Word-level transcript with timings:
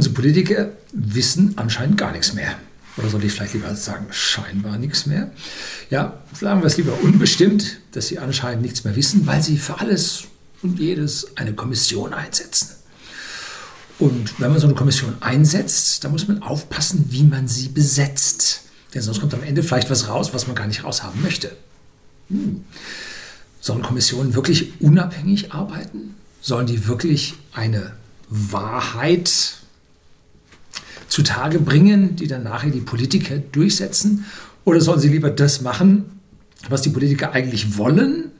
Unsere 0.00 0.14
Politiker 0.14 0.70
wissen 0.94 1.52
anscheinend 1.56 1.98
gar 1.98 2.10
nichts 2.12 2.32
mehr. 2.32 2.56
Oder 2.96 3.10
soll 3.10 3.22
ich 3.22 3.32
vielleicht 3.32 3.52
lieber 3.52 3.74
sagen, 3.74 4.06
scheinbar 4.10 4.78
nichts 4.78 5.04
mehr? 5.04 5.30
Ja, 5.90 6.22
sagen 6.32 6.62
wir 6.62 6.68
es 6.68 6.78
lieber 6.78 6.94
unbestimmt, 7.02 7.80
dass 7.92 8.08
sie 8.08 8.18
anscheinend 8.18 8.62
nichts 8.62 8.82
mehr 8.84 8.96
wissen, 8.96 9.26
weil 9.26 9.42
sie 9.42 9.58
für 9.58 9.78
alles 9.78 10.22
und 10.62 10.78
jedes 10.78 11.36
eine 11.36 11.52
Kommission 11.52 12.14
einsetzen. 12.14 12.76
Und 13.98 14.40
wenn 14.40 14.50
man 14.50 14.58
so 14.58 14.68
eine 14.68 14.74
Kommission 14.74 15.18
einsetzt, 15.20 16.02
dann 16.02 16.12
muss 16.12 16.26
man 16.26 16.40
aufpassen, 16.42 17.04
wie 17.10 17.24
man 17.24 17.46
sie 17.46 17.68
besetzt. 17.68 18.62
Denn 18.94 19.02
sonst 19.02 19.20
kommt 19.20 19.34
am 19.34 19.42
Ende 19.42 19.62
vielleicht 19.62 19.90
was 19.90 20.08
raus, 20.08 20.32
was 20.32 20.46
man 20.46 20.56
gar 20.56 20.66
nicht 20.66 20.82
raushaben 20.82 21.20
möchte. 21.20 21.54
Hm. 22.30 22.64
Sollen 23.60 23.82
Kommissionen 23.82 24.34
wirklich 24.34 24.80
unabhängig 24.80 25.52
arbeiten? 25.52 26.14
Sollen 26.40 26.66
die 26.66 26.86
wirklich 26.88 27.34
eine 27.52 27.92
Wahrheit 28.30 29.59
zutage 31.10 31.58
bringen, 31.58 32.16
die 32.16 32.26
dann 32.26 32.44
nachher 32.44 32.70
die 32.70 32.80
Politiker 32.80 33.36
durchsetzen? 33.36 34.24
Oder 34.64 34.80
sollen 34.80 35.00
sie 35.00 35.08
lieber 35.08 35.30
das 35.30 35.60
machen, 35.60 36.20
was 36.68 36.82
die 36.82 36.90
Politiker 36.90 37.32
eigentlich 37.32 37.76
wollen, 37.76 38.30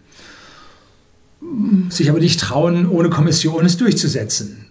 sich 1.91 2.09
aber 2.09 2.21
nicht 2.21 2.41
trauen, 2.41 2.89
ohne 2.89 3.11
Kommission 3.11 3.67
es 3.67 3.77
durchzusetzen? 3.77 4.67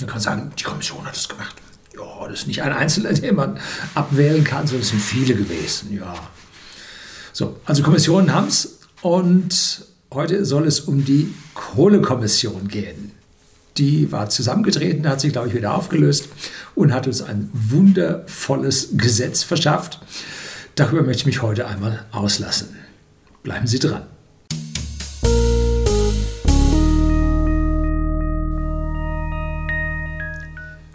Man 0.00 0.08
kann 0.08 0.20
sagen, 0.20 0.50
die 0.58 0.64
Kommission 0.64 1.04
hat 1.06 1.16
es 1.16 1.28
gemacht. 1.28 1.56
Ja, 1.96 2.28
das 2.28 2.40
ist 2.40 2.46
nicht 2.46 2.62
ein 2.62 2.72
Einzelner, 2.72 3.12
den 3.14 3.36
man 3.36 3.58
abwählen 3.94 4.44
kann, 4.44 4.66
sondern 4.66 4.82
es 4.82 4.90
sind 4.90 5.00
viele 5.00 5.34
gewesen. 5.34 5.94
Ja. 5.94 6.14
So, 7.32 7.58
also 7.64 7.82
Kommissionen 7.82 8.32
haben 8.32 8.48
es 8.48 8.80
und 9.00 9.86
heute 10.12 10.44
soll 10.44 10.66
es 10.66 10.80
um 10.80 11.04
die 11.04 11.32
Kohlekommission 11.54 12.68
gehen. 12.68 13.13
Die 13.76 14.12
war 14.12 14.28
zusammengetreten, 14.28 15.08
hat 15.08 15.20
sich, 15.20 15.32
glaube 15.32 15.48
ich, 15.48 15.54
wieder 15.54 15.74
aufgelöst 15.74 16.28
und 16.76 16.94
hat 16.94 17.08
uns 17.08 17.22
ein 17.22 17.50
wundervolles 17.52 18.90
Gesetz 18.96 19.42
verschafft. 19.42 20.00
Darüber 20.76 21.02
möchte 21.02 21.22
ich 21.22 21.26
mich 21.26 21.42
heute 21.42 21.66
einmal 21.66 22.04
auslassen. 22.12 22.68
Bleiben 23.42 23.66
Sie 23.66 23.80
dran. 23.80 24.02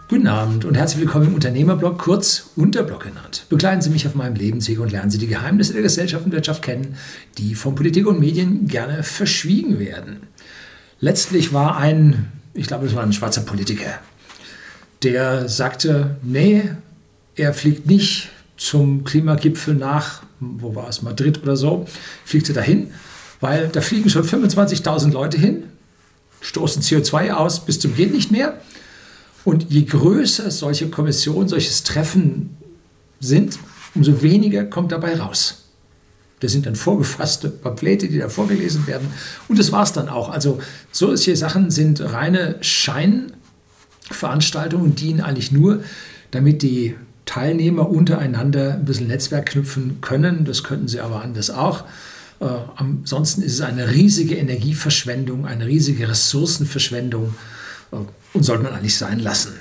Guten 0.07 0.27
Abend 0.27 0.63
und 0.63 0.75
herzlich 0.75 1.01
willkommen 1.01 1.27
im 1.27 1.35
Unternehmerblog, 1.35 1.99
kurz 1.99 2.51
Unterblog 2.55 3.03
genannt. 3.03 3.45
Begleiten 3.49 3.81
Sie 3.81 3.89
mich 3.89 4.07
auf 4.07 4.15
meinem 4.15 4.35
Lebensweg 4.35 4.79
und 4.79 4.93
lernen 4.93 5.11
Sie 5.11 5.17
die 5.17 5.27
Geheimnisse 5.27 5.73
der 5.73 5.81
Gesellschaft 5.81 6.25
und 6.25 6.31
Wirtschaft 6.31 6.63
kennen, 6.63 6.95
die 7.37 7.55
von 7.55 7.75
Politik 7.75 8.07
und 8.07 8.21
Medien 8.21 8.69
gerne 8.69 9.03
verschwiegen 9.03 9.79
werden. 9.79 10.21
Letztlich 11.01 11.53
war 11.53 11.77
ein, 11.77 12.31
ich 12.53 12.67
glaube, 12.67 12.85
es 12.85 12.95
war 12.95 13.03
ein 13.03 13.13
schwarzer 13.13 13.41
Politiker, 13.41 13.99
der 15.03 15.47
sagte, 15.47 16.17
nee, 16.21 16.63
er 17.35 17.53
fliegt 17.53 17.85
nicht 17.87 18.29
zum 18.57 19.03
Klimagipfel 19.03 19.73
nach, 19.75 20.23
wo 20.39 20.75
war 20.75 20.89
es, 20.89 21.01
Madrid 21.01 21.41
oder 21.41 21.55
so, 21.55 21.85
fliegt 22.25 22.49
er 22.49 22.55
dahin, 22.55 22.91
weil 23.39 23.69
da 23.69 23.81
fliegen 23.81 24.09
schon 24.09 24.23
25.000 24.23 25.11
Leute 25.11 25.37
hin, 25.37 25.63
stoßen 26.41 26.81
CO2 26.81 27.31
aus 27.31 27.65
bis 27.65 27.79
zum 27.79 27.95
geht 27.95 28.13
nicht 28.13 28.31
mehr 28.31 28.59
und 29.45 29.69
je 29.69 29.83
größer 29.83 30.51
solche 30.51 30.89
Kommissionen, 30.89 31.47
solches 31.47 31.83
Treffen 31.83 32.57
sind, 33.19 33.57
umso 33.95 34.21
weniger 34.21 34.65
kommt 34.65 34.91
dabei 34.91 35.17
raus. 35.17 35.58
Das 36.39 36.53
sind 36.53 36.65
dann 36.65 36.75
vorgefasste 36.75 37.49
Pamphlete, 37.49 38.07
die 38.07 38.17
da 38.17 38.29
vorgelesen 38.29 38.87
werden. 38.87 39.09
Und 39.47 39.59
das 39.59 39.71
war 39.71 39.83
es 39.83 39.91
dann 39.91 40.09
auch. 40.09 40.29
Also 40.29 40.59
solche 40.91 41.35
Sachen 41.35 41.69
sind 41.69 42.01
reine 42.01 42.55
Scheinveranstaltungen 42.61 44.95
dienen 44.95 45.21
eigentlich 45.21 45.51
nur, 45.51 45.83
damit 46.31 46.61
die 46.61 46.95
Teilnehmer 47.25 47.89
untereinander 47.89 48.75
ein 48.75 48.85
bisschen 48.85 49.07
Netzwerk 49.07 49.47
knüpfen 49.47 49.99
können. 50.01 50.45
Das 50.45 50.63
könnten 50.63 50.87
sie 50.87 51.01
aber 51.01 51.21
anders 51.21 51.49
auch. 51.49 51.83
Äh, 52.39 52.45
ansonsten 52.77 53.41
ist 53.41 53.53
es 53.53 53.61
eine 53.61 53.91
riesige 53.91 54.35
Energieverschwendung, 54.35 55.45
eine 55.45 55.67
riesige 55.67 56.07
Ressourcenverschwendung 56.07 57.35
und 58.33 58.43
sollte 58.43 58.63
man 58.63 58.73
eigentlich 58.73 58.97
sein 58.97 59.19
lassen. 59.19 59.53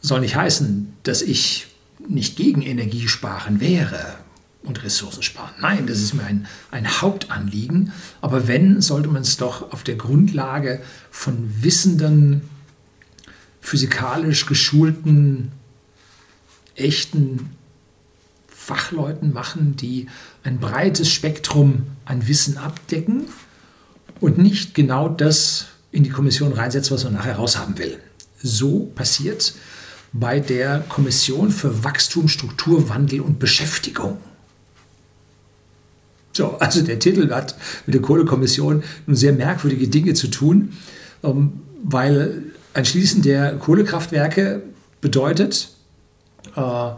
Soll 0.00 0.20
nicht 0.20 0.36
heißen, 0.36 0.92
dass 1.02 1.22
ich 1.22 1.66
nicht 2.06 2.36
gegen 2.36 2.62
Energiesparen 2.62 3.60
wäre 3.60 4.14
und 4.62 4.82
Ressourcen 4.82 5.22
sparen. 5.22 5.54
Nein, 5.60 5.86
das 5.86 5.98
ist 5.98 6.14
mir 6.14 6.24
ein, 6.24 6.46
ein 6.70 7.00
Hauptanliegen. 7.00 7.92
Aber 8.20 8.48
wenn, 8.48 8.80
sollte 8.80 9.08
man 9.08 9.22
es 9.22 9.36
doch 9.36 9.72
auf 9.72 9.82
der 9.82 9.96
Grundlage 9.96 10.80
von 11.10 11.62
wissenden, 11.62 12.42
physikalisch 13.60 14.46
geschulten, 14.46 15.52
echten 16.74 17.50
Fachleuten 18.48 19.32
machen, 19.32 19.76
die 19.76 20.08
ein 20.42 20.58
breites 20.58 21.10
Spektrum 21.10 21.86
an 22.04 22.28
Wissen 22.28 22.58
abdecken 22.58 23.26
und 24.20 24.38
nicht 24.38 24.74
genau 24.74 25.08
das 25.08 25.66
in 25.90 26.04
die 26.04 26.10
Kommission 26.10 26.52
reinsetzt, 26.52 26.90
was 26.90 27.04
man 27.04 27.14
nachher 27.14 27.36
raushaben 27.36 27.78
will. 27.78 27.98
So 28.42 28.92
passiert 28.94 29.54
bei 30.12 30.40
der 30.40 30.80
Kommission 30.88 31.50
für 31.50 31.84
Wachstum, 31.84 32.28
Strukturwandel 32.28 33.20
und 33.20 33.38
Beschäftigung. 33.38 34.18
So, 36.38 36.56
also 36.60 36.82
der 36.82 37.00
Titel 37.00 37.32
hat 37.32 37.56
mit 37.84 37.94
der 37.94 38.00
Kohlekommission 38.00 38.84
nun 39.06 39.16
sehr 39.16 39.32
merkwürdige 39.32 39.88
Dinge 39.88 40.14
zu 40.14 40.28
tun, 40.28 40.72
ähm, 41.24 41.54
weil 41.82 42.44
ein 42.74 42.84
Schließen 42.84 43.22
der 43.22 43.56
Kohlekraftwerke 43.56 44.62
bedeutet, 45.00 45.70
äh, 46.54 46.90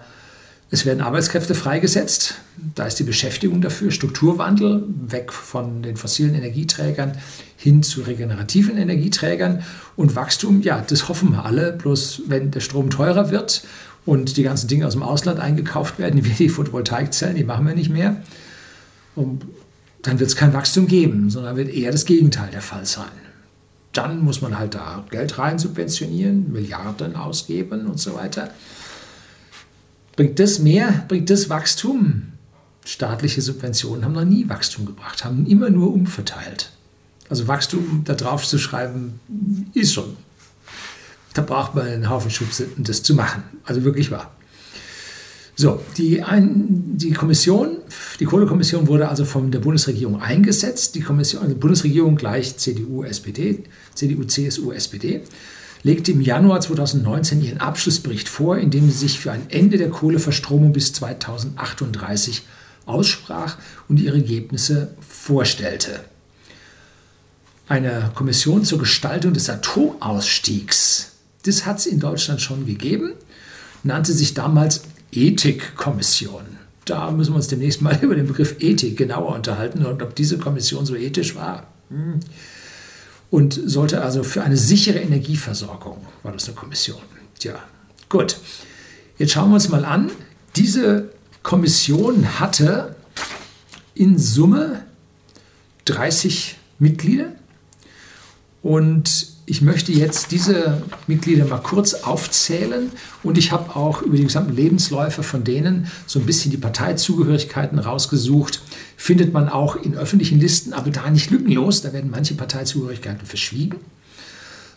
es 0.71 0.84
werden 0.84 1.00
Arbeitskräfte 1.00 1.55
freigesetzt. 1.55 2.34
Da 2.75 2.84
ist 2.84 2.99
die 2.99 3.05
Beschäftigung 3.05 3.62
dafür, 3.62 3.91
Strukturwandel, 3.91 4.84
weg 5.06 5.33
von 5.33 5.83
den 5.83 5.97
fossilen 5.97 6.34
Energieträgern 6.34 7.17
hin 7.56 7.83
zu 7.83 8.03
regenerativen 8.03 8.77
Energieträgern. 8.77 9.62
Und 9.97 10.17
Wachstum, 10.17 10.61
ja, 10.61 10.84
das 10.87 11.09
hoffen 11.09 11.33
wir 11.33 11.47
alle. 11.47 11.73
Bloß 11.73 12.25
wenn 12.27 12.50
der 12.50 12.61
Strom 12.61 12.91
teurer 12.91 13.31
wird 13.31 13.62
und 14.05 14.37
die 14.37 14.43
ganzen 14.43 14.69
Dinge 14.69 14.87
aus 14.87 14.93
dem 14.93 15.03
Ausland 15.03 15.41
eingekauft 15.41 15.99
werden, 15.99 16.27
wie 16.27 16.29
die 16.29 16.50
Photovoltaikzellen, 16.50 17.37
die 17.37 17.45
machen 17.45 17.67
wir 17.67 17.75
nicht 17.75 17.91
mehr, 17.91 18.23
und 19.15 19.44
dann 20.03 20.19
wird 20.19 20.31
es 20.31 20.37
kein 20.37 20.53
Wachstum 20.53 20.87
geben, 20.87 21.31
sondern 21.31 21.56
wird 21.56 21.69
eher 21.69 21.93
das 21.93 22.04
Gegenteil 22.04 22.50
der 22.50 22.62
Fall 22.62 22.87
sein. 22.87 23.10
Dann 23.93 24.21
muss 24.21 24.41
man 24.41 24.59
halt 24.59 24.75
da 24.75 25.04
Geld 25.10 25.38
rein 25.38 25.59
subventionieren, 25.59 26.53
Milliarden 26.53 27.16
ausgeben 27.16 27.87
und 27.87 27.99
so 27.99 28.15
weiter. 28.15 28.50
Bringt 30.16 30.38
das 30.38 30.59
mehr? 30.59 31.04
Bringt 31.09 31.28
das 31.31 31.49
Wachstum? 31.49 32.32
Staatliche 32.84 33.43
Subventionen 33.43 34.04
haben 34.04 34.12
noch 34.12 34.25
nie 34.25 34.49
Wachstum 34.49 34.87
gebracht, 34.87 35.25
haben 35.25 35.47
immer 35.47 35.70
nur 35.70 35.93
umverteilt. 35.93 36.72
Also 37.28 37.47
Wachstum 37.47 38.03
da 38.04 38.15
drauf 38.15 38.47
zu 38.47 38.59
schreiben, 38.59 39.20
ist 39.75 39.94
schon. 39.94 40.16
Da 41.34 41.43
braucht 41.43 41.75
man 41.75 41.87
einen 41.87 42.10
Haufen 42.10 42.31
Schubs, 42.31 42.62
das 42.76 43.03
zu 43.03 43.15
machen. 43.15 43.44
Also 43.65 43.84
wirklich 43.84 44.10
wahr. 44.10 44.32
So, 45.60 45.78
die, 45.98 46.22
ein, 46.22 46.97
die 46.97 47.10
Kommission, 47.10 47.76
die 48.19 48.25
Kohlekommission 48.25 48.87
wurde 48.87 49.10
also 49.10 49.26
von 49.26 49.50
der 49.50 49.59
Bundesregierung 49.59 50.19
eingesetzt. 50.22 50.94
Die 50.94 51.03
Kommission, 51.03 51.47
die 51.50 51.54
Bundesregierung 51.54 52.16
gleich 52.16 52.56
CDU, 52.56 53.04
SPD, 53.04 53.65
CDU, 53.94 54.25
CSU, 54.25 54.72
SPD 54.72 55.20
legte 55.82 56.12
im 56.12 56.22
Januar 56.22 56.62
2019 56.62 57.44
ihren 57.44 57.60
Abschlussbericht 57.60 58.31
vor, 58.31 58.56
in 58.56 58.70
dem 58.70 58.91
sie 58.91 58.97
sich 58.97 59.20
für 59.20 59.32
ein 59.32 59.50
Ende 59.50 59.76
der 59.76 59.91
Kohleverstromung 59.91 60.72
bis 60.72 60.94
2038 60.94 62.41
aussprach 62.87 63.59
und 63.87 64.00
ihre 64.00 64.16
Ergebnisse 64.16 64.94
vorstellte. 65.06 66.00
Eine 67.69 68.12
Kommission 68.15 68.65
zur 68.65 68.78
Gestaltung 68.78 69.34
des 69.34 69.50
Atomausstiegs, 69.50 71.12
das 71.44 71.66
hat 71.66 71.81
es 71.81 71.87
in 71.87 72.00
Deutschland 72.00 72.41
schon 72.41 72.65
gegeben, 72.65 73.12
nannte 73.82 74.14
sich 74.14 74.32
damals 74.32 74.85
Ethikkommission. 75.12 76.43
Da 76.85 77.11
müssen 77.11 77.33
wir 77.33 77.37
uns 77.37 77.49
demnächst 77.49 77.83
mal 77.83 77.99
über 78.03 78.15
den 78.15 78.27
Begriff 78.27 78.57
Ethik 78.61 78.97
genauer 78.97 79.35
unterhalten 79.35 79.85
und 79.85 80.03
ob 80.03 80.15
diese 80.15 80.39
Kommission 80.39 80.87
so 80.87 80.95
ethisch 80.95 81.35
war. 81.35 81.67
Hm 81.89 82.21
und 83.31 83.61
sollte 83.65 84.03
also 84.03 84.23
für 84.23 84.43
eine 84.43 84.57
sichere 84.57 84.99
Energieversorgung, 84.99 85.99
war 86.23 86.33
das 86.33 86.47
eine 86.47 86.57
Kommission. 86.57 87.01
Tja, 87.39 87.55
gut. 88.09 88.37
Jetzt 89.19 89.33
schauen 89.33 89.51
wir 89.51 89.55
uns 89.55 89.69
mal 89.69 89.85
an. 89.85 90.11
Diese 90.57 91.11
Kommission 91.43 92.41
hatte 92.41 92.97
in 93.95 94.19
Summe 94.19 94.85
30 95.85 96.57
Mitglieder 96.79 97.33
und 98.62 99.29
ich 99.50 99.62
möchte 99.62 99.91
jetzt 99.91 100.31
diese 100.31 100.81
Mitglieder 101.08 101.44
mal 101.44 101.58
kurz 101.58 101.94
aufzählen 101.94 102.93
und 103.25 103.37
ich 103.37 103.50
habe 103.50 103.75
auch 103.75 104.00
über 104.00 104.17
die 104.17 104.23
gesamten 104.23 104.55
Lebensläufe 104.55 105.25
von 105.25 105.43
denen 105.43 105.88
so 106.06 106.20
ein 106.20 106.26
bisschen 106.26 106.52
die 106.52 106.56
Parteizugehörigkeiten 106.56 107.81
rausgesucht. 107.81 108.62
Findet 108.97 109.32
man 109.32 109.49
auch 109.49 109.75
in 109.75 109.97
öffentlichen 109.97 110.38
Listen, 110.38 110.73
aber 110.73 110.91
da 110.91 111.11
nicht 111.11 111.32
lückenlos, 111.32 111.82
da 111.82 111.93
werden 111.93 112.12
manche 112.12 112.35
Parteizugehörigkeiten 112.35 113.26
verschwiegen. 113.26 113.79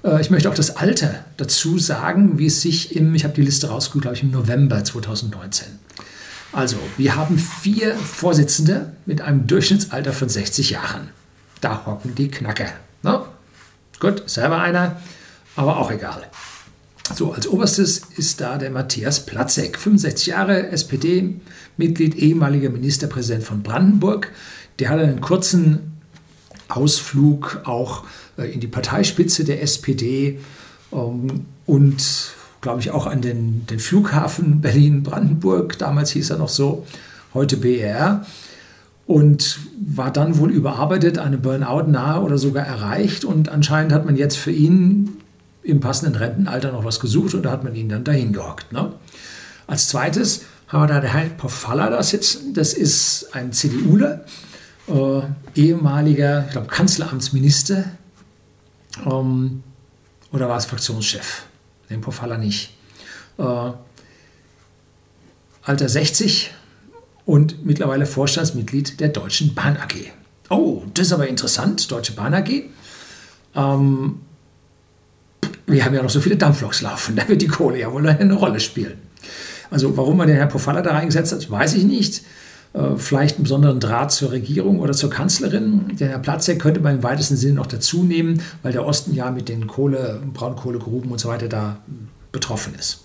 Äh, 0.03 0.19
ich 0.21 0.31
möchte 0.31 0.49
auch 0.49 0.55
das 0.55 0.75
Alter 0.75 1.23
dazu 1.37 1.77
sagen, 1.77 2.39
wie 2.39 2.47
es 2.47 2.61
sich 2.61 2.95
im, 2.95 3.13
ich 3.13 3.25
habe 3.25 3.35
die 3.35 3.43
Liste 3.43 3.67
rausgeholt, 3.67 4.01
glaube 4.01 4.17
ich, 4.17 4.23
im 4.23 4.31
November 4.31 4.83
2019. 4.83 5.67
Also, 6.51 6.77
wir 6.97 7.15
haben 7.15 7.37
vier 7.37 7.93
Vorsitzende 7.93 8.93
mit 9.05 9.21
einem 9.21 9.45
Durchschnittsalter 9.45 10.13
von 10.13 10.29
60 10.29 10.71
Jahren. 10.71 11.09
Da 11.61 11.85
hocken 11.85 12.15
die 12.15 12.29
Knacker. 12.29 12.69
Ne? 13.03 13.21
Gut, 14.03 14.29
selber 14.29 14.59
einer, 14.59 14.97
aber 15.55 15.77
auch 15.77 15.89
egal. 15.89 16.23
So, 17.15 17.31
als 17.31 17.47
oberstes 17.47 18.01
ist 18.17 18.41
da 18.41 18.57
der 18.57 18.69
Matthias 18.69 19.25
Platzek, 19.25 19.79
65 19.79 20.25
Jahre, 20.25 20.67
SPD-Mitglied, 20.71 22.15
ehemaliger 22.15 22.69
Ministerpräsident 22.69 23.45
von 23.45 23.63
Brandenburg. 23.63 24.33
Der 24.79 24.89
hat 24.89 24.99
einen 24.99 25.21
kurzen 25.21 26.01
Ausflug 26.67 27.61
auch 27.63 28.03
äh, 28.37 28.51
in 28.51 28.59
die 28.59 28.67
Parteispitze 28.67 29.45
der 29.45 29.61
SPD 29.61 30.41
ähm, 30.91 31.45
und, 31.65 32.33
glaube 32.59 32.81
ich, 32.81 32.91
auch 32.91 33.07
an 33.07 33.21
den, 33.21 33.65
den 33.67 33.79
Flughafen 33.79 34.59
Berlin-Brandenburg. 34.59 35.77
Damals 35.77 36.11
hieß 36.11 36.31
er 36.31 36.39
noch 36.39 36.49
so, 36.49 36.85
heute 37.33 37.55
BER 37.55 38.25
und 39.05 39.59
war 39.85 40.11
dann 40.11 40.37
wohl 40.37 40.51
überarbeitet, 40.51 41.17
eine 41.17 41.37
Burnout 41.37 41.89
nahe 41.89 42.21
oder 42.21 42.37
sogar 42.37 42.65
erreicht. 42.65 43.25
Und 43.25 43.49
anscheinend 43.49 43.91
hat 43.91 44.05
man 44.05 44.15
jetzt 44.15 44.37
für 44.37 44.51
ihn 44.51 45.17
im 45.61 45.79
passenden 45.79 46.15
Rentenalter 46.15 46.71
noch 46.71 46.85
was 46.85 46.99
gesucht 46.99 47.33
und 47.33 47.43
da 47.43 47.51
hat 47.51 47.63
man 47.63 47.75
ihn 47.75 47.89
dann 47.89 48.03
dahin 48.03 48.33
gehockt. 48.33 48.71
Ne? 48.71 48.93
Als 49.67 49.87
zweites 49.87 50.43
haben 50.67 50.83
wir 50.83 50.87
da 50.87 50.99
der 50.99 51.13
Herr 51.13 51.29
Pofalla 51.29 51.89
da 51.89 52.03
sitzen. 52.03 52.53
Das 52.53 52.73
ist 52.73 53.29
ein 53.33 53.53
CDUler, 53.53 54.25
äh, 54.87 55.21
ehemaliger, 55.55 56.45
ich 56.45 56.51
glaube, 56.51 56.67
Kanzleramtsminister 56.67 57.85
ähm, 59.05 59.63
oder 60.31 60.49
war 60.49 60.57
es 60.57 60.65
Fraktionschef? 60.65 61.43
Den 61.89 62.01
Pofalla 62.01 62.37
nicht. 62.37 62.75
Äh, 63.37 63.71
Alter 65.65 65.87
60, 65.87 66.51
und 67.25 67.65
mittlerweile 67.65 68.05
Vorstandsmitglied 68.05 68.99
der 68.99 69.09
Deutschen 69.09 69.53
Bahn 69.53 69.77
AG. 69.77 70.11
Oh, 70.49 70.83
das 70.93 71.07
ist 71.07 71.13
aber 71.13 71.27
interessant, 71.27 71.91
Deutsche 71.91 72.13
Bahn 72.13 72.33
AG. 72.33 72.49
Ähm, 73.55 74.19
wir 75.65 75.85
haben 75.85 75.93
ja 75.93 76.03
noch 76.03 76.09
so 76.09 76.19
viele 76.19 76.37
Dampfloks 76.37 76.81
laufen, 76.81 77.15
da 77.17 77.27
wird 77.27 77.41
die 77.41 77.47
Kohle 77.47 77.79
ja 77.79 77.91
wohl 77.91 78.07
eine 78.07 78.33
Rolle 78.33 78.59
spielen. 78.59 78.97
Also 79.71 79.97
warum 79.97 80.17
man 80.17 80.27
den 80.27 80.35
Herrn 80.35 80.49
Pofalla 80.49 80.81
da 80.81 80.91
reingesetzt 80.91 81.31
hat, 81.31 81.49
weiß 81.49 81.73
ich 81.75 81.83
nicht. 81.83 82.23
Äh, 82.73 82.97
vielleicht 82.97 83.35
einen 83.35 83.43
besonderen 83.43 83.79
Draht 83.79 84.11
zur 84.11 84.31
Regierung 84.31 84.79
oder 84.79 84.93
zur 84.93 85.09
Kanzlerin. 85.09 85.95
Den 85.97 86.09
Herr 86.09 86.19
Platzek 86.19 86.59
könnte 86.59 86.79
man 86.79 86.95
im 86.95 87.03
weitesten 87.03 87.37
Sinne 87.37 87.55
noch 87.55 87.67
dazu 87.67 88.03
nehmen, 88.03 88.41
weil 88.61 88.71
der 88.71 88.85
Osten 88.85 89.13
ja 89.13 89.31
mit 89.31 89.49
den 89.49 89.67
Kohle, 89.67 90.21
Braunkohlegruben 90.33 91.11
und 91.11 91.19
so 91.19 91.29
weiter 91.29 91.47
da 91.47 91.77
betroffen 92.31 92.73
ist. 92.75 93.02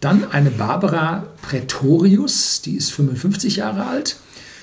Dann 0.00 0.30
eine 0.30 0.50
Barbara 0.50 1.26
Pretorius, 1.42 2.62
die 2.62 2.76
ist 2.76 2.92
55 2.92 3.56
Jahre 3.56 3.86
alt, 3.86 4.16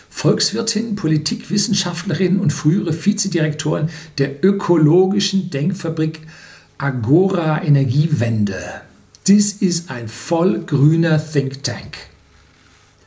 Volkswirtin, 0.10 0.96
Politikwissenschaftlerin 0.96 2.40
und 2.40 2.54
frühere 2.54 2.94
Vizedirektorin 2.94 3.90
der 4.18 4.46
ökologischen 4.46 5.50
Denkfabrik 5.50 6.22
Agora 6.78 7.62
Energiewende. 7.62 8.56
Das 9.28 9.52
ist 9.52 9.92
ein 9.92 10.08
vollgrüner 10.08 11.22
Think 11.22 11.64
Tank. 11.64 11.98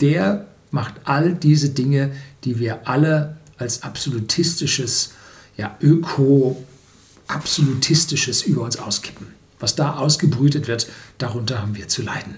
Der 0.02 0.48
macht 0.70 0.96
all 1.04 1.34
diese 1.34 1.70
Dinge, 1.70 2.12
die 2.44 2.58
wir 2.58 2.86
alle 2.86 3.38
als 3.56 3.84
absolutistisches, 3.84 5.12
ja, 5.56 5.78
öko-absolutistisches 5.80 8.42
über 8.42 8.60
uns 8.62 8.78
auskippen. 8.78 9.37
Was 9.60 9.74
da 9.74 9.96
ausgebrütet 9.96 10.68
wird, 10.68 10.88
darunter 11.18 11.60
haben 11.60 11.76
wir 11.76 11.88
zu 11.88 12.02
leiden. 12.02 12.36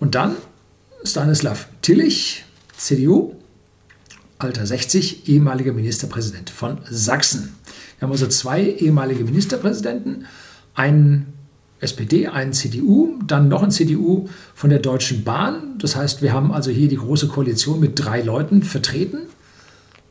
Und 0.00 0.14
dann 0.14 0.36
Stanislav 1.04 1.68
Tillich, 1.80 2.44
CDU, 2.76 3.36
Alter 4.38 4.66
60, 4.66 5.28
ehemaliger 5.28 5.72
Ministerpräsident 5.72 6.50
von 6.50 6.78
Sachsen. 6.90 7.54
Wir 7.98 8.06
haben 8.06 8.12
also 8.12 8.26
zwei 8.26 8.64
ehemalige 8.64 9.24
Ministerpräsidenten, 9.24 10.26
einen 10.74 11.32
SPD, 11.80 12.28
einen 12.28 12.52
CDU, 12.52 13.18
dann 13.26 13.48
noch 13.48 13.62
ein 13.62 13.70
CDU 13.70 14.28
von 14.54 14.70
der 14.70 14.78
Deutschen 14.78 15.24
Bahn. 15.24 15.78
Das 15.78 15.96
heißt, 15.96 16.22
wir 16.22 16.32
haben 16.32 16.52
also 16.52 16.70
hier 16.70 16.88
die 16.88 16.96
große 16.96 17.28
Koalition 17.28 17.80
mit 17.80 17.92
drei 17.96 18.22
Leuten 18.22 18.62
vertreten 18.62 19.22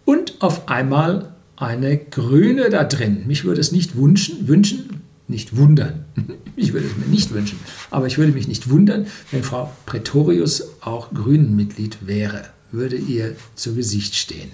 und 0.05 0.41
auf 0.41 0.67
einmal 0.69 1.33
eine 1.55 1.97
Grüne 1.97 2.69
da 2.69 2.83
drin. 2.83 3.23
Mich 3.27 3.45
würde 3.45 3.61
es 3.61 3.71
nicht 3.71 3.95
wünschen, 3.95 4.47
wünschen 4.47 5.00
nicht 5.31 5.57
wundern. 5.57 6.05
Ich 6.57 6.73
würde 6.73 6.85
es 6.85 6.97
mir 6.97 7.07
nicht 7.07 7.33
wünschen, 7.33 7.57
aber 7.89 8.05
ich 8.05 8.19
würde 8.19 8.33
mich 8.33 8.47
nicht 8.47 8.69
wundern, 8.69 9.07
wenn 9.31 9.41
Frau 9.41 9.71
Pretorius 9.87 10.63
auch 10.81 11.11
Grünen-Mitglied 11.11 12.05
wäre, 12.05 12.43
würde 12.71 12.97
ihr 12.97 13.35
zu 13.55 13.73
Gesicht 13.73 14.15
stehen. 14.15 14.51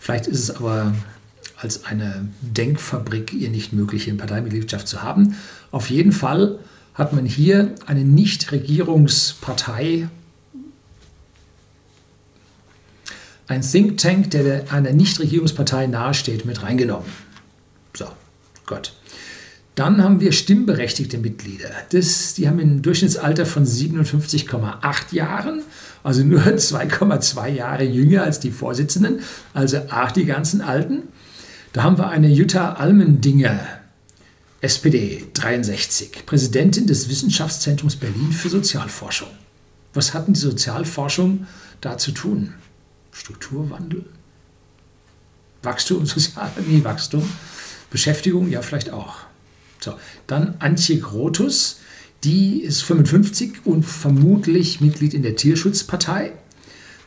Vielleicht 0.00 0.26
ist 0.26 0.40
es 0.40 0.50
aber 0.50 0.94
als 1.56 1.84
eine 1.84 2.28
Denkfabrik 2.40 3.32
ihr 3.34 3.50
nicht 3.50 3.72
möglich, 3.72 4.08
eine 4.08 4.18
Parteimitgliedschaft 4.18 4.88
zu 4.88 5.02
haben. 5.02 5.36
Auf 5.70 5.90
jeden 5.90 6.12
Fall 6.12 6.58
hat 6.94 7.12
man 7.12 7.26
hier 7.26 7.74
eine 7.86 8.04
Nichtregierungspartei, 8.04 10.08
ein 13.46 13.62
Think 13.62 13.98
Tank, 13.98 14.30
der 14.30 14.72
einer 14.72 14.92
Nichtregierungspartei 14.92 15.86
nahesteht, 15.86 16.44
mit 16.44 16.62
reingenommen. 16.62 17.08
So, 17.94 18.06
Gott. 18.66 18.92
Dann 19.78 20.02
haben 20.02 20.18
wir 20.18 20.32
stimmberechtigte 20.32 21.18
Mitglieder. 21.18 21.70
Das, 21.92 22.34
die 22.34 22.48
haben 22.48 22.58
ein 22.58 22.82
Durchschnittsalter 22.82 23.46
von 23.46 23.64
57,8 23.64 25.14
Jahren, 25.14 25.62
also 26.02 26.24
nur 26.24 26.40
2,2 26.46 27.46
Jahre 27.50 27.84
jünger 27.84 28.24
als 28.24 28.40
die 28.40 28.50
Vorsitzenden, 28.50 29.20
also 29.54 29.78
auch 29.88 30.10
die 30.10 30.24
ganzen 30.24 30.62
Alten. 30.62 31.04
Da 31.72 31.84
haben 31.84 31.96
wir 31.96 32.08
eine 32.08 32.28
Jutta 32.28 32.72
Almendinger, 32.72 33.60
SPD 34.62 35.26
63, 35.34 36.26
Präsidentin 36.26 36.88
des 36.88 37.08
Wissenschaftszentrums 37.08 37.94
Berlin 37.94 38.32
für 38.32 38.48
Sozialforschung. 38.48 39.28
Was 39.94 40.12
hat 40.12 40.26
denn 40.26 40.34
die 40.34 40.40
Sozialforschung 40.40 41.46
da 41.80 41.98
zu 41.98 42.10
tun? 42.10 42.54
Strukturwandel? 43.12 44.06
Wachstum, 45.62 46.04
sozial, 46.06 46.50
Wachstum. 46.82 47.22
Beschäftigung, 47.90 48.50
ja, 48.50 48.60
vielleicht 48.60 48.90
auch. 48.90 49.27
So, 49.80 49.94
dann 50.26 50.54
Antje 50.58 50.98
Grotus, 50.98 51.80
die 52.24 52.62
ist 52.62 52.82
55 52.82 53.64
und 53.64 53.84
vermutlich 53.84 54.80
Mitglied 54.80 55.14
in 55.14 55.22
der 55.22 55.36
Tierschutzpartei. 55.36 56.32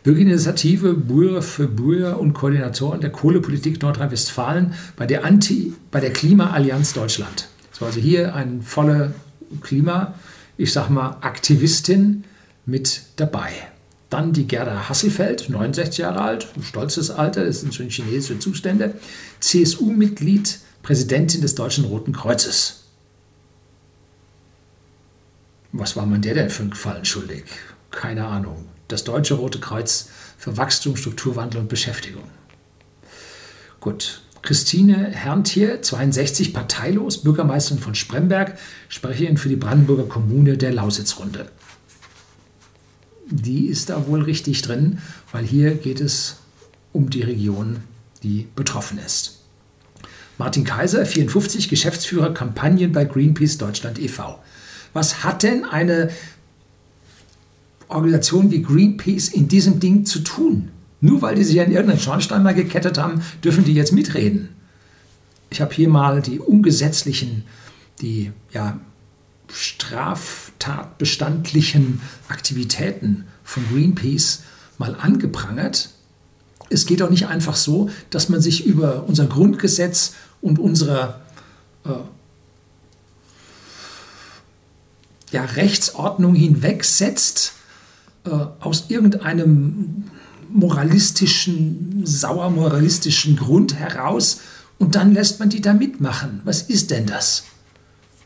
Bürgerinitiative 0.03 0.93
Bürger 0.93 1.41
für 1.41 1.67
Bürger 1.67 2.19
und 2.19 2.33
Koordinatorin 2.33 3.01
der 3.01 3.11
Kohlepolitik 3.11 3.81
Nordrhein-Westfalen 3.81 4.73
bei 4.95 5.05
der 5.05 5.25
Anti, 5.25 5.73
bei 5.91 5.99
der 5.99 6.11
Klimaallianz 6.11 6.93
Deutschland. 6.93 7.49
So, 7.71 7.85
also 7.85 7.99
hier 7.99 8.33
eine 8.33 8.61
volle 8.63 9.13
Klima, 9.61 10.15
ich 10.57 10.73
sag 10.73 10.89
mal, 10.89 11.17
Aktivistin 11.21 12.23
mit 12.65 13.03
dabei. 13.17 13.51
Dann 14.09 14.33
die 14.33 14.47
Gerda 14.47 14.89
Hasselfeld, 14.89 15.49
69 15.49 15.99
Jahre 15.99 16.21
alt, 16.21 16.47
ein 16.55 16.63
stolzes 16.63 17.11
Alter, 17.11 17.45
das 17.45 17.61
sind 17.61 17.73
schon 17.73 17.89
chinesische 17.89 18.39
Zustände, 18.39 18.95
CSU-Mitglied 19.39 20.59
Präsidentin 20.83 21.41
des 21.41 21.55
Deutschen 21.55 21.85
Roten 21.85 22.11
Kreuzes. 22.11 22.83
Was 25.71 25.95
war 25.95 26.05
man 26.05 26.21
der 26.21 26.33
denn 26.33 26.49
für 26.49 26.63
einen 26.63 26.71
Gefallen 26.71 27.05
schuldig? 27.05 27.43
Keine 27.91 28.25
Ahnung. 28.25 28.65
Das 28.87 29.03
Deutsche 29.03 29.35
Rote 29.35 29.59
Kreuz 29.59 30.09
für 30.37 30.57
Wachstum, 30.57 30.95
Strukturwandel 30.95 31.61
und 31.61 31.69
Beschäftigung. 31.69 32.23
Gut. 33.79 34.21
Christine 34.41 35.11
Herrntier, 35.11 35.83
62, 35.83 36.51
parteilos, 36.51 37.19
Bürgermeisterin 37.19 37.79
von 37.79 37.93
Spremberg, 37.93 38.57
Sprecherin 38.89 39.37
für 39.37 39.49
die 39.49 39.55
Brandenburger 39.55 40.05
Kommune 40.05 40.57
der 40.57 40.73
Lausitzrunde. 40.73 41.51
Die 43.29 43.67
ist 43.67 43.91
da 43.91 44.07
wohl 44.07 44.23
richtig 44.23 44.63
drin, 44.63 44.97
weil 45.31 45.45
hier 45.45 45.75
geht 45.75 46.01
es 46.01 46.37
um 46.91 47.11
die 47.11 47.21
Region, 47.21 47.83
die 48.23 48.47
betroffen 48.55 48.97
ist. 48.97 49.40
Martin 50.41 50.63
Kaiser, 50.63 51.05
54, 51.05 51.69
Geschäftsführer 51.69 52.33
Kampagnen 52.33 52.91
bei 52.91 53.05
Greenpeace 53.05 53.59
Deutschland 53.59 53.99
e.V. 53.99 54.39
Was 54.91 55.23
hat 55.23 55.43
denn 55.43 55.65
eine 55.65 56.09
Organisation 57.89 58.49
wie 58.49 58.63
Greenpeace 58.63 59.29
in 59.29 59.47
diesem 59.47 59.79
Ding 59.79 60.03
zu 60.03 60.21
tun? 60.21 60.69
Nur 60.99 61.21
weil 61.21 61.35
die 61.35 61.43
sich 61.43 61.61
an 61.61 61.71
irgendeinen 61.71 61.99
Schornstein 61.99 62.41
mal 62.41 62.55
gekettet 62.55 62.97
haben, 62.97 63.21
dürfen 63.43 63.65
die 63.65 63.75
jetzt 63.75 63.93
mitreden. 63.93 64.49
Ich 65.51 65.61
habe 65.61 65.75
hier 65.75 65.89
mal 65.89 66.23
die 66.23 66.39
ungesetzlichen, 66.39 67.43
die 68.01 68.31
ja, 68.51 68.79
straftatbestandlichen 69.47 72.01
Aktivitäten 72.29 73.25
von 73.43 73.63
Greenpeace 73.71 74.41
mal 74.79 74.95
angeprangert 74.95 75.91
es 76.71 76.85
geht 76.85 77.01
auch 77.01 77.09
nicht 77.09 77.27
einfach 77.27 77.55
so, 77.55 77.89
dass 78.09 78.29
man 78.29 78.41
sich 78.41 78.65
über 78.65 79.03
unser 79.07 79.25
Grundgesetz 79.25 80.13
und 80.41 80.57
unsere 80.57 81.21
äh, 81.85 81.89
ja, 85.31 85.43
Rechtsordnung 85.43 86.35
hinwegsetzt 86.35 87.53
äh, 88.25 88.29
aus 88.59 88.85
irgendeinem 88.89 90.05
moralistischen, 90.49 92.01
sauer 92.05 92.49
moralistischen 92.49 93.37
Grund 93.37 93.75
heraus 93.75 94.41
und 94.79 94.95
dann 94.95 95.13
lässt 95.13 95.39
man 95.39 95.49
die 95.49 95.61
da 95.61 95.73
mitmachen. 95.73 96.41
Was 96.43 96.63
ist 96.63 96.91
denn 96.91 97.05
das? 97.05 97.43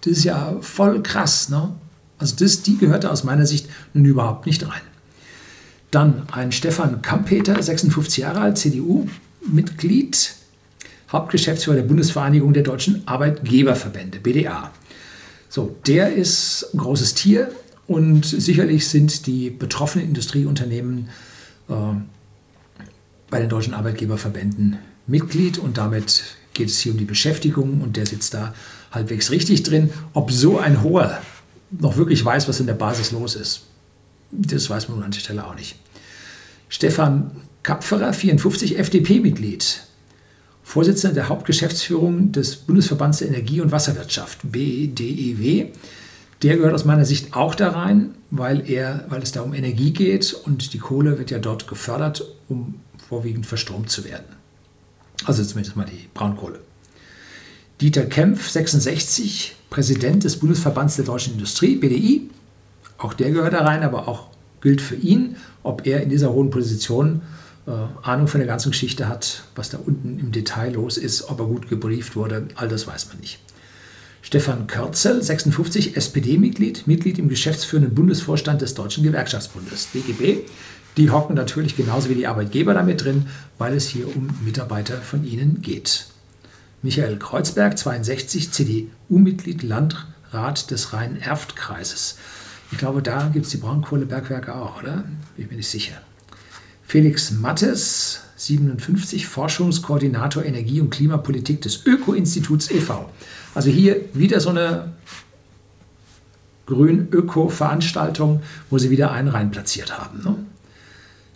Das 0.02 0.14
ist 0.14 0.24
ja 0.24 0.58
voll 0.62 1.04
krass, 1.04 1.50
ne? 1.50 1.76
Also 2.18 2.36
das, 2.38 2.62
die 2.62 2.78
gehörte 2.78 3.12
aus 3.12 3.24
meiner 3.24 3.46
Sicht 3.46 3.68
nun 3.94 4.06
überhaupt 4.06 4.46
nicht 4.46 4.66
rein. 4.68 4.82
Dann 5.96 6.24
ein 6.30 6.52
Stefan 6.52 7.02
Kampeter, 7.02 7.64
56 7.64 8.18
Jahre 8.18 8.42
alt, 8.42 8.58
CDU-Mitglied, 8.58 10.34
Hauptgeschäftsführer 11.10 11.78
der 11.78 11.84
Bundesvereinigung 11.84 12.52
der 12.52 12.64
deutschen 12.64 13.08
Arbeitgeberverbände, 13.08 14.20
BDA. 14.20 14.72
So, 15.48 15.78
der 15.88 16.14
ist 16.14 16.68
ein 16.74 16.80
großes 16.80 17.14
Tier 17.14 17.50
und 17.88 18.26
sicherlich 18.26 18.90
sind 18.90 19.26
die 19.26 19.50
betroffenen 19.50 20.10
Industrieunternehmen 20.10 21.08
äh, 21.70 21.74
bei 23.30 23.40
den 23.40 23.48
deutschen 23.48 23.74
Arbeitgeberverbänden 23.74 24.78
Mitglied 25.08 25.60
und 25.60 25.78
damit 25.78 26.24
geht 26.54 26.68
es 26.68 26.80
hier 26.80 26.92
um 26.92 26.98
die 26.98 27.06
Beschäftigung 27.06 27.80
und 27.80 27.96
der 27.96 28.06
sitzt 28.06 28.34
da 28.34 28.54
halbwegs 28.92 29.32
richtig 29.32 29.64
drin. 29.64 29.92
Ob 30.12 30.30
so 30.30 30.60
ein 30.60 30.84
hoher 30.84 31.22
noch 31.72 31.96
wirklich 31.96 32.26
weiß, 32.26 32.50
was 32.50 32.60
in 32.60 32.68
der 32.68 32.74
Basis 32.74 33.14
los 33.14 33.36
ist, 33.36 33.62
das 34.34 34.70
weiß 34.70 34.90
man 34.90 35.02
an 35.02 35.12
der 35.12 35.22
Stelle 35.22 35.48
auch 35.48 35.56
nicht. 35.56 35.78
Stefan 36.70 37.32
Kapferer, 37.64 38.14
54, 38.14 38.78
FDP-Mitglied, 38.78 39.82
Vorsitzender 40.64 41.14
der 41.14 41.30
Hauptgeschäftsführung 41.30 42.32
des 42.32 42.56
Bundesverbands 42.56 43.20
der 43.20 43.28
Energie- 43.28 43.62
und 43.62 43.72
Wasserwirtschaft, 43.72 44.40
BDEW. 44.44 45.68
Der 46.42 46.58
gehört 46.58 46.74
aus 46.74 46.86
meiner 46.86 47.06
Sicht 47.06 47.36
auch 47.36 47.54
da 47.56 47.70
rein, 47.70 48.16
weil, 48.32 48.70
er, 48.70 49.06
weil 49.10 49.22
es 49.22 49.32
da 49.32 49.42
um 49.42 49.54
Energie 49.54 49.94
geht 49.94 50.34
und 50.34 50.74
die 50.74 50.80
Kohle 50.80 51.18
wird 51.20 51.32
ja 51.32 51.40
dort 51.40 51.68
gefördert, 51.68 52.26
um 52.50 52.76
vorwiegend 53.08 53.46
verstromt 53.46 53.90
zu 53.92 54.06
werden. 54.06 54.26
Also 55.26 55.44
zumindest 55.44 55.76
mal 55.76 55.86
die 55.86 56.10
Braunkohle. 56.14 56.60
Dieter 57.80 58.06
Kempf, 58.06 58.50
66, 58.50 59.56
Präsident 59.70 60.24
des 60.24 60.40
Bundesverbands 60.40 60.96
der 60.96 61.06
deutschen 61.06 61.34
Industrie, 61.34 61.76
BDI. 61.76 62.30
Auch 62.98 63.14
der 63.14 63.32
gehört 63.32 63.54
da 63.54 63.62
rein, 63.62 63.84
aber 63.84 64.08
auch 64.08 64.30
gilt 64.62 64.82
für 64.82 64.96
ihn, 64.96 65.36
ob 65.64 65.86
er 65.86 66.02
in 66.02 66.10
dieser 66.10 66.32
hohen 66.34 66.50
Position 66.50 67.22
äh, 67.68 67.72
Ahnung 68.04 68.28
von 68.28 68.40
der 68.40 68.48
ganzen 68.48 68.72
Geschichte 68.72 69.08
hat, 69.08 69.44
was 69.56 69.70
da 69.70 69.78
unten 69.78 70.20
im 70.20 70.32
Detail 70.32 70.74
los 70.74 70.98
ist, 70.98 71.30
ob 71.30 71.40
er 71.40 71.46
gut 71.46 71.70
gebrieft 71.70 72.16
wurde, 72.16 72.48
all 72.56 72.68
das 72.68 72.88
weiß 72.88 73.08
man 73.10 73.20
nicht. 73.20 73.40
Stefan 74.22 74.66
Körzel, 74.66 75.22
56, 75.22 75.96
SPD-Mitglied, 75.96 76.88
Mitglied 76.88 77.20
im 77.20 77.30
geschäftsführenden 77.30 77.94
Bundesvorstand 77.94 78.60
des 78.60 78.74
Deutschen 78.74 79.04
Gewerkschaftsbundes, 79.04 79.90
DGB. 79.94 80.40
Die 80.98 81.12
hocken 81.12 81.36
natürlich 81.36 81.76
genauso 81.76 82.10
wie 82.10 82.16
die 82.16 82.26
Arbeitgeber 82.26 82.74
damit 82.74 83.04
drin, 83.04 83.28
weil 83.60 83.76
es 83.76 83.88
hier 83.88 84.08
um 84.08 84.30
Mitarbeiter 84.44 84.98
von 84.98 85.26
ihnen 85.26 85.62
geht. 85.62 86.08
Michael 86.82 87.20
Kreuzberg, 87.20 87.78
62, 87.78 88.52
CDU-Mitglied, 88.52 89.62
Landrat 89.62 90.72
des 90.72 90.94
Rhein-Erft-Kreises. 90.94 92.18
Ich 92.72 92.78
glaube, 92.78 93.02
da 93.02 93.30
gibt 93.32 93.46
es 93.46 93.52
die 93.52 93.58
Braunkohlebergwerke 93.58 94.56
auch, 94.56 94.82
oder? 94.82 95.06
Bin 95.38 95.48
mir 95.50 95.58
nicht 95.58 95.70
sicher. 95.70 95.96
Felix 96.84 97.32
Mattes, 97.32 98.22
57, 98.38 99.28
Forschungskoordinator 99.28 100.44
Energie- 100.44 100.82
und 100.82 100.90
Klimapolitik 100.90 101.62
des 101.62 101.86
Öko-Instituts 101.86 102.70
e.V. 102.72 103.10
Also 103.54 103.70
hier 103.70 104.02
wieder 104.14 104.40
so 104.40 104.50
eine 104.50 104.94
Grün-Öko-Veranstaltung, 106.66 108.42
wo 108.70 108.78
sie 108.78 108.90
wieder 108.90 109.12
einen 109.12 109.30
rein 109.30 109.52
platziert 109.52 109.98
haben. 109.98 110.22
Ne? 110.24 110.36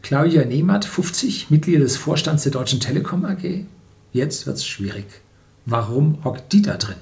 Claudia 0.01 0.45
Nehmert, 0.45 0.86
50, 0.86 1.50
Mitglied 1.50 1.81
des 1.81 1.98
Vorstands 1.98 2.43
der 2.43 2.51
Deutschen 2.51 2.79
Telekom 2.79 3.25
AG. 3.25 3.65
Jetzt 4.12 4.48
wird 4.48 4.57
es 4.57 4.65
schwierig. 4.65 5.05
Warum 5.65 6.24
hockt 6.24 6.51
die 6.51 6.62
da 6.62 6.77
drin? 6.77 6.95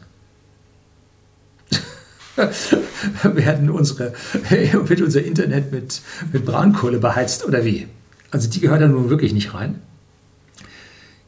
Werden 3.24 3.70
unsere, 3.70 4.14
wird 4.50 5.02
unser 5.02 5.24
Internet 5.24 5.72
mit, 5.72 6.02
mit 6.32 6.46
Braunkohle 6.46 7.00
beheizt 7.00 7.46
oder 7.46 7.66
wie? 7.66 7.88
Also 8.32 8.50
die 8.50 8.60
gehört 8.60 8.82
da 8.82 8.88
nun 8.88 9.10
wirklich 9.10 9.34
nicht 9.34 9.54
rein. 9.54 9.82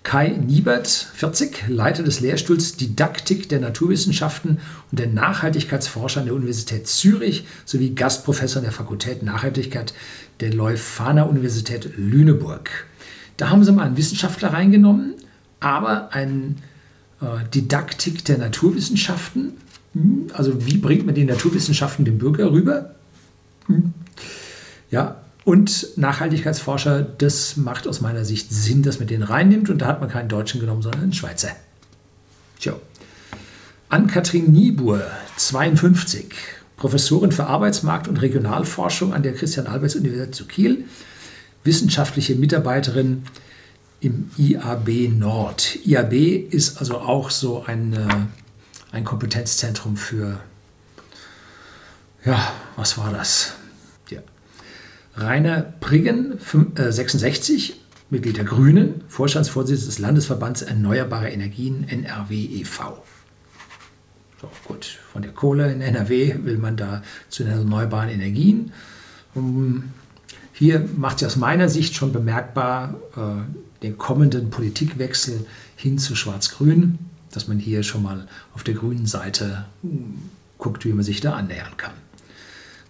Kai 0.04 0.30
Niebert, 0.30 0.88
40, 0.88 1.66
Leiter 1.68 2.04
des 2.04 2.20
Lehrstuhls 2.20 2.78
Didaktik 2.78 3.50
der 3.50 3.60
Naturwissenschaften 3.60 4.60
und 4.92 5.00
der 5.00 5.08
Nachhaltigkeitsforscher 5.08 6.22
an 6.22 6.25
der 6.25 6.36
Universität 6.36 6.88
Zürich 6.88 7.46
sowie 7.66 7.92
Gastprofessor 7.92 8.62
der 8.62 8.72
Fakultät 8.72 9.24
Nachhaltigkeit 9.24 9.94
der 10.39 10.54
Leuphana 10.54 11.24
Universität 11.24 11.92
Lüneburg. 11.98 12.88
Da 13.38 13.50
haben 13.50 13.63
sie 13.63 13.72
mal 13.72 13.86
einen 13.86 13.98
Wissenschaftler 13.98 14.54
reingenommen, 14.54 15.16
aber 15.60 16.13
ein 16.13 16.58
äh, 17.22 17.48
Didaktik 17.54 18.25
der 18.25 18.38
Naturwissenschaften. 18.38 19.54
Also 20.34 20.65
wie 20.65 20.77
bringt 20.77 21.05
man 21.05 21.15
die 21.15 21.25
Naturwissenschaften 21.25 22.05
dem 22.05 22.17
Bürger 22.17 22.51
rüber? 22.51 22.96
Hm. 23.67 23.93
Ja, 24.91 25.22
und 25.46 25.98
Nachhaltigkeitsforscher, 25.98 27.01
das 27.01 27.58
macht 27.58 27.88
aus 27.88 28.01
meiner 28.01 28.24
Sicht 28.25 28.51
Sinn, 28.51 28.84
dass 28.84 29.00
man 29.00 29.08
den 29.08 29.24
reinnimmt. 29.24 29.69
Und 29.69 29.79
da 29.79 29.88
hat 29.88 30.00
man 30.00 30.10
keinen 30.10 30.29
Deutschen 30.29 30.60
genommen, 30.60 30.81
sondern 30.81 31.01
einen 31.01 31.13
Schweizer. 31.13 31.50
Tja. 32.60 32.75
Ann-Kathrin 33.89 34.51
Niebuhr, 34.51 35.01
52, 35.38 36.36
Professorin 36.77 37.31
für 37.31 37.48
Arbeitsmarkt- 37.48 38.08
und 38.08 38.22
Regionalforschung 38.22 39.13
an 39.13 39.24
der 39.24 39.34
Christian-Albers-Universität 39.34 40.36
zu 40.36 40.46
Kiel, 40.46 40.86
wissenschaftliche 41.63 42.36
Mitarbeiterin 42.36 43.24
im 44.01 44.29
IAB 44.38 45.10
Nord. 45.17 45.79
IAB 45.86 46.13
ist 46.51 46.77
also 46.77 47.00
auch 47.00 47.31
so 47.31 47.63
ein, 47.65 47.93
äh, 47.93 48.08
ein 48.91 49.03
Kompetenzzentrum 49.03 49.98
für, 49.98 50.39
ja, 52.25 52.51
was 52.75 52.98
war 52.98 53.12
das? 53.12 53.53
Rainer 55.15 55.62
Priggen, 55.62 56.39
66, 56.75 57.72
äh, 57.72 57.75
Mitglied 58.10 58.38
der 58.38 58.46
Grünen, 58.46 59.03
Vorstandsvorsitzender 59.08 59.88
des 59.88 60.00
Landesverbands 60.00 60.62
Erneuerbare 60.62 61.29
Energien 61.29 61.88
NRW 61.88 62.36
e.V. 62.36 63.03
So, 64.41 64.50
gut, 64.65 64.98
von 65.12 65.22
der 65.22 65.31
Kohle 65.31 65.72
in 65.72 65.81
NRW 65.81 66.36
will 66.43 66.58
man 66.58 66.77
da 66.77 67.03
zu 67.27 67.43
den 67.43 67.51
erneuerbaren 67.51 68.10
Energien. 68.10 68.72
Hier 70.53 70.88
macht 70.96 71.19
sich 71.19 71.27
aus 71.27 71.36
meiner 71.36 71.67
Sicht 71.69 71.96
schon 71.96 72.13
bemerkbar 72.13 72.96
äh, 73.15 73.84
den 73.84 73.98
kommenden 73.98 74.50
Politikwechsel 74.50 75.46
hin 75.75 76.00
zu 76.00 76.15
Schwarz-Grün, 76.15 76.98
dass 77.39 77.48
man 77.48 77.58
hier 77.58 77.84
schon 77.84 78.03
mal 78.03 78.27
auf 78.53 78.65
der 78.65 78.74
grünen 78.74 79.05
Seite 79.05 79.63
um, 79.81 80.29
guckt, 80.58 80.84
wie 80.84 80.91
man 80.91 81.05
sich 81.05 81.22
da 81.22 81.36
annähern 81.36 81.77
kann. 81.77 81.93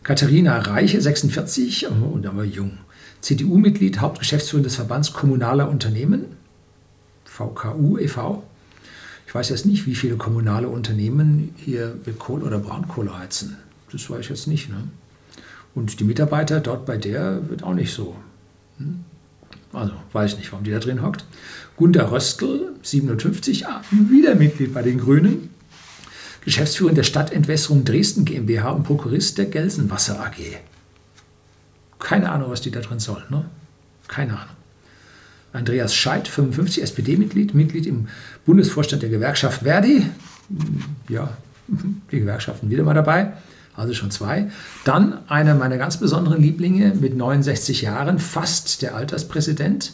Katharina 0.02 0.58
Reiche, 0.58 1.00
46, 1.00 1.88
und 1.88 2.24
da 2.24 2.36
war 2.36 2.44
jung. 2.44 2.80
CDU-Mitglied, 3.22 4.00
Hauptgeschäftsführer 4.00 4.64
des 4.64 4.76
Verbands 4.76 5.14
Kommunaler 5.14 5.70
Unternehmen, 5.70 6.26
VKU 7.26 8.00
e.V. 8.00 8.44
Ich 9.28 9.36
weiß 9.36 9.50
jetzt 9.50 9.68
nicht, 9.68 9.86
wie 9.86 9.94
viele 9.94 10.16
kommunale 10.16 10.68
Unternehmen 10.68 11.54
hier 11.56 11.96
mit 12.04 12.18
Kohle 12.18 12.46
oder 12.46 12.58
Braunkohle 12.58 13.20
heizen. 13.20 13.58
Das 13.92 14.10
weiß 14.10 14.22
ich 14.22 14.30
jetzt 14.30 14.48
nicht. 14.48 14.70
Ne? 14.70 14.88
Und 15.76 16.00
die 16.00 16.06
Mitarbeiter 16.06 16.60
dort 16.60 16.88
bei 16.88 16.98
der 16.98 17.48
wird 17.50 17.62
auch 17.62 17.76
nicht 17.76 17.94
so. 17.94 18.16
Hm? 18.80 19.06
Also 19.74 19.94
weiß 20.14 20.34
ich 20.34 20.38
nicht, 20.40 20.52
warum 20.52 20.64
die 20.64 20.72
da 20.72 20.80
drin 20.80 21.02
hockt. 21.02 21.26
Gunda 21.78 22.10
Röstl, 22.10 22.74
57, 22.82 23.68
ah, 23.68 23.82
wieder 23.92 24.36
Mitglied 24.36 24.74
bei 24.74 24.82
den 24.82 25.00
Grünen. 25.00 25.50
Geschäftsführer 26.44 26.94
der 26.94 27.04
Stadtentwässerung 27.04 27.86
Dresden 27.86 28.26
GmbH 28.26 28.72
und 28.72 28.84
Prokurist 28.84 29.38
der 29.38 29.46
Gelsenwasser 29.46 30.20
AG. 30.20 30.58
Keine 32.00 32.32
Ahnung, 32.32 32.50
was 32.50 32.62
die 32.62 32.72
da 32.72 32.80
drin 32.80 33.00
sollen. 33.00 33.26
Ne? 33.30 33.46
Keine 34.08 34.34
Ahnung. 34.34 34.56
Andreas 35.52 35.96
Scheidt, 35.96 36.28
55, 36.28 36.84
SPD-Mitglied, 36.84 37.54
Mitglied 37.54 37.86
im 37.86 38.08
Bundesvorstand 38.46 39.02
der 39.02 39.10
Gewerkschaft 39.10 39.64
Verdi. 39.64 40.06
Ja, 41.08 41.38
die 42.12 42.20
Gewerkschaften 42.20 42.70
wieder 42.70 42.84
mal 42.84 42.94
dabei, 42.94 43.34
also 43.80 43.94
schon 43.94 44.12
zwei. 44.12 44.52
Dann 44.84 45.20
einer 45.30 45.56
meiner 45.56 45.78
ganz 45.78 45.98
besonderen 45.98 46.42
Lieblinge 46.42 46.94
mit 47.00 47.16
69 47.16 47.82
Jahren, 47.82 48.20
fast 48.20 48.82
der 48.82 48.96
Alterspräsident, 48.96 49.94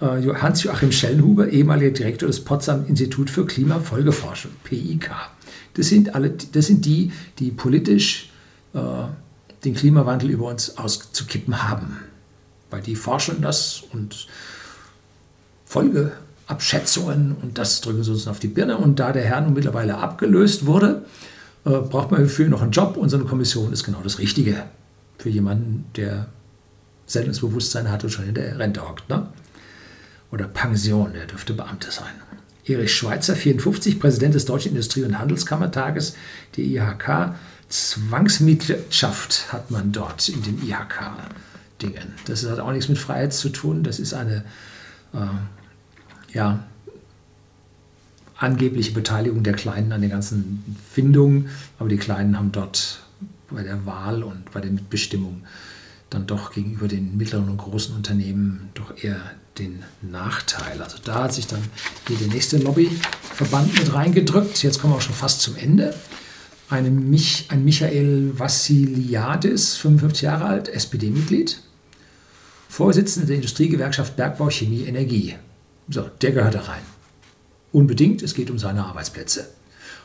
äh, 0.00 0.04
Hans-Joachim 0.04 0.92
Schellenhuber, 0.92 1.48
ehemaliger 1.48 1.92
Direktor 1.92 2.26
des 2.26 2.44
Potsdam 2.44 2.86
Institut 2.86 3.30
für 3.30 3.46
Klimafolgeforschung, 3.46 4.52
PIK. 4.64 5.10
Das 5.74 5.88
sind, 5.88 6.14
alle, 6.14 6.30
das 6.30 6.66
sind 6.66 6.84
die, 6.84 7.12
die 7.38 7.50
politisch 7.50 8.30
äh, 8.74 8.80
den 9.64 9.74
Klimawandel 9.74 10.30
über 10.30 10.46
uns 10.46 10.76
auszukippen 10.76 11.68
haben. 11.68 11.98
Weil 12.70 12.82
die 12.82 12.96
forschen 12.96 13.40
das 13.42 13.82
und 13.92 14.26
Folgeabschätzungen 15.64 17.36
und 17.42 17.58
das 17.58 17.80
drücken 17.80 18.02
sie 18.02 18.10
uns 18.10 18.28
auf 18.28 18.38
die 18.38 18.48
Birne. 18.48 18.76
Und 18.76 18.98
da 18.98 19.12
der 19.12 19.24
Herr 19.24 19.40
nun 19.40 19.54
mittlerweile 19.54 19.98
abgelöst 19.98 20.66
wurde, 20.66 21.04
äh, 21.68 21.80
braucht 21.80 22.10
man 22.10 22.22
dafür 22.22 22.48
noch 22.48 22.62
einen 22.62 22.72
Job 22.72 22.96
und 22.96 23.08
so 23.08 23.16
eine 23.16 23.26
Kommission 23.26 23.72
ist 23.72 23.84
genau 23.84 24.00
das 24.02 24.18
Richtige 24.18 24.64
für 25.18 25.28
jemanden, 25.28 25.84
der 25.96 26.28
Sendungsbewusstsein 27.06 27.90
hat 27.90 28.04
und 28.04 28.10
schon 28.10 28.28
in 28.28 28.34
der 28.34 28.58
Rente 28.58 28.88
hockt. 28.88 29.08
Ne? 29.08 29.26
Oder 30.30 30.46
Pension, 30.46 31.12
der 31.12 31.26
dürfte 31.26 31.54
Beamter 31.54 31.90
sein. 31.90 32.12
Erich 32.64 32.94
Schweitzer, 32.94 33.34
54, 33.34 33.98
Präsident 33.98 34.34
des 34.34 34.44
Deutschen 34.44 34.70
Industrie- 34.70 35.04
und 35.04 35.18
Handelskammertages, 35.18 36.14
die 36.56 36.74
IHK. 36.76 37.34
Zwangsmitgliedschaft 37.68 39.52
hat 39.52 39.70
man 39.70 39.92
dort 39.92 40.28
in 40.28 40.42
den 40.42 40.62
IHK-Dingen. 40.62 42.14
Das 42.26 42.46
hat 42.46 42.60
auch 42.60 42.72
nichts 42.72 42.88
mit 42.88 42.98
Freiheit 42.98 43.32
zu 43.32 43.50
tun. 43.50 43.82
Das 43.82 43.98
ist 43.98 44.14
eine 44.14 44.44
äh, 45.12 45.18
ja, 46.32 46.64
angebliche 48.38 48.92
Beteiligung 48.92 49.42
der 49.42 49.52
Kleinen 49.52 49.92
an 49.92 50.00
den 50.00 50.10
ganzen 50.10 50.76
Findungen. 50.90 51.48
Aber 51.78 51.88
die 51.88 51.96
Kleinen 51.96 52.38
haben 52.38 52.52
dort 52.52 53.02
bei 53.50 53.62
der 53.62 53.84
Wahl 53.84 54.22
und 54.22 54.50
bei 54.52 54.60
der 54.60 54.70
Mitbestimmung 54.70 55.42
dann 56.10 56.26
doch 56.26 56.52
gegenüber 56.52 56.88
den 56.88 57.16
mittleren 57.16 57.48
und 57.50 57.58
großen 57.58 57.94
Unternehmen 57.94 58.70
doch 58.74 59.02
eher 59.02 59.20
den 59.58 59.82
Nachteil. 60.02 60.80
Also 60.80 60.98
da 61.04 61.24
hat 61.24 61.34
sich 61.34 61.46
dann 61.46 61.62
hier 62.06 62.16
der 62.16 62.28
nächste 62.28 62.58
Lobbyverband 62.58 63.78
mit 63.78 63.92
reingedrückt. 63.92 64.62
Jetzt 64.62 64.80
kommen 64.80 64.92
wir 64.92 64.98
auch 64.98 65.02
schon 65.02 65.14
fast 65.14 65.42
zum 65.42 65.56
Ende. 65.56 65.94
Eine 66.70 66.90
Mich, 66.90 67.46
ein 67.48 67.64
Michael 67.64 68.38
Vassiliadis, 68.38 69.76
55 69.76 70.22
Jahre 70.22 70.44
alt, 70.44 70.68
SPD-Mitglied, 70.68 71.60
Vorsitzender 72.68 73.26
der 73.26 73.36
Industriegewerkschaft 73.36 74.16
Bergbau, 74.16 74.50
Chemie, 74.50 74.84
Energie. 74.84 75.34
So, 75.88 76.10
der 76.20 76.32
gehört 76.32 76.54
da 76.54 76.60
rein. 76.60 76.82
Unbedingt, 77.72 78.22
es 78.22 78.34
geht 78.34 78.50
um 78.50 78.58
seine 78.58 78.84
Arbeitsplätze. 78.84 79.48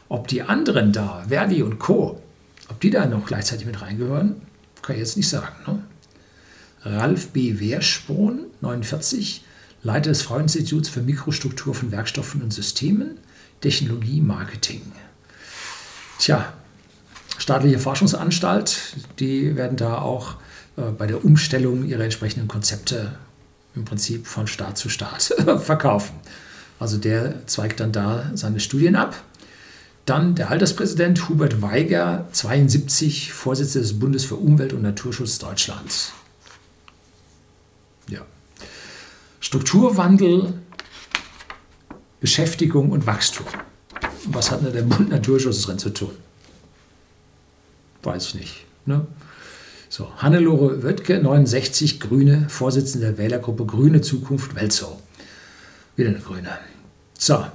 Ob 0.09 0.27
die 0.27 0.41
anderen 0.41 0.91
da, 0.91 1.25
Verdi 1.27 1.63
und 1.63 1.79
Co., 1.79 2.21
ob 2.69 2.79
die 2.79 2.89
da 2.89 3.05
noch 3.05 3.25
gleichzeitig 3.25 3.65
mit 3.65 3.81
reingehören, 3.81 4.41
kann 4.81 4.95
ich 4.95 5.01
jetzt 5.01 5.17
nicht 5.17 5.29
sagen. 5.29 5.55
Ne? 5.67 5.83
Ralf 6.83 7.29
B. 7.29 7.59
Wehrsporn, 7.59 8.45
49, 8.61 9.43
Leiter 9.83 10.09
des 10.09 10.21
Fraueninstituts 10.21 10.89
für 10.89 11.01
Mikrostruktur 11.01 11.73
von 11.73 11.91
Werkstoffen 11.91 12.41
und 12.41 12.53
Systemen, 12.53 13.17
Technologie, 13.61 14.21
Marketing. 14.21 14.81
Tja, 16.19 16.53
staatliche 17.37 17.79
Forschungsanstalt, 17.79 18.95
die 19.19 19.55
werden 19.55 19.77
da 19.77 19.97
auch 19.99 20.35
äh, 20.77 20.83
bei 20.97 21.07
der 21.07 21.23
Umstellung 21.23 21.85
ihrer 21.85 22.03
entsprechenden 22.03 22.47
Konzepte 22.47 23.15
im 23.75 23.85
Prinzip 23.85 24.27
von 24.27 24.47
Staat 24.47 24.77
zu 24.77 24.89
Staat 24.89 25.33
verkaufen. 25.63 26.15
Also 26.79 26.97
der 26.97 27.45
zweigt 27.47 27.79
dann 27.79 27.91
da 27.91 28.31
seine 28.33 28.59
Studien 28.59 28.95
ab. 28.95 29.21
Dann 30.05 30.35
der 30.35 30.49
Alterspräsident 30.49 31.29
Hubert 31.29 31.61
Weiger, 31.61 32.27
72, 32.33 33.31
Vorsitzender 33.31 33.87
des 33.87 33.99
Bundes 33.99 34.25
für 34.25 34.35
Umwelt 34.35 34.73
und 34.73 34.81
Naturschutz 34.81 35.39
Deutschlands. 35.39 36.11
Ja. 38.09 38.19
Strukturwandel, 39.39 40.53
Beschäftigung 42.19 42.91
und 42.91 43.07
Wachstum. 43.07 43.45
Was 44.25 44.51
hat 44.51 44.65
denn 44.65 44.73
der 44.73 44.81
Bund 44.81 45.09
Naturschutz 45.09 45.61
drin 45.61 45.79
zu 45.79 45.89
tun? 45.89 46.11
Weiß 48.03 48.27
ich 48.27 48.35
nicht. 48.35 48.65
Ne? 48.85 49.05
So, 49.89 50.11
Hannelore 50.17 50.83
Wöttke, 50.83 51.19
69, 51.19 51.99
Grüne, 51.99 52.47
Vorsitzende 52.49 53.07
der 53.07 53.17
Wählergruppe 53.17 53.65
Grüne 53.65 54.01
Zukunft 54.01 54.55
Welzow. 54.55 54.97
Wieder 55.95 56.09
eine 56.09 56.19
Grüne. 56.19 56.57
So. 57.17 57.45